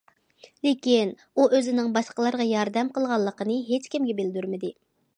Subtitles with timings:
[0.67, 4.79] لېكىن ئۇ ئۆزىنىڭ باشقىلارغا ياردەم قىلغانلىقىنى ھېچكىمگە بىلدۈرمىدى.